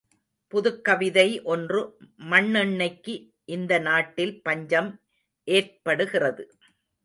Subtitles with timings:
[0.53, 1.81] புதுக்கவிதை ஒன்று
[2.31, 3.15] மண்ணெண்ணெய்க்கு
[3.45, 4.91] இந்த நாட்டில் பஞ்சம்
[5.47, 6.43] ஏற்படுகிறது.